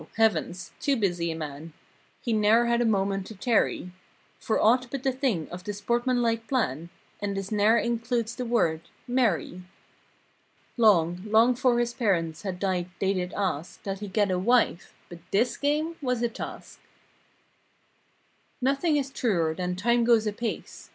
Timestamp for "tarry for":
3.35-4.59